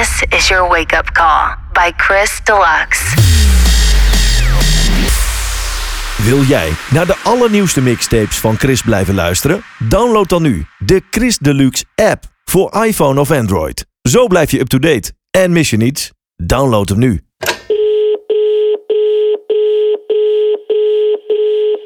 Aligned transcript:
This 0.00 0.38
is 0.38 0.48
your 0.48 0.68
wake 0.70 0.96
up 0.98 1.10
call 1.12 1.56
by 1.72 1.90
Chris 1.96 2.40
Deluxe. 2.44 3.14
Wil 6.22 6.42
jij 6.42 6.72
naar 6.90 7.06
de 7.06 7.16
allernieuwste 7.24 7.80
mixtapes 7.80 8.38
van 8.38 8.58
Chris 8.58 8.82
blijven 8.82 9.14
luisteren? 9.14 9.62
Download 9.78 10.28
dan 10.28 10.42
nu 10.42 10.66
de 10.78 11.02
Chris 11.10 11.38
Deluxe 11.38 11.84
app 11.94 12.24
voor 12.44 12.84
iPhone 12.84 13.20
of 13.20 13.30
Android. 13.30 13.86
Zo 14.02 14.26
blijf 14.26 14.50
je 14.50 14.60
up-to-date 14.60 15.12
en 15.30 15.52
mis 15.52 15.70
je 15.70 15.76
niets. 15.76 16.10
Download 16.36 16.88
hem 16.88 16.98
nu. 16.98 17.29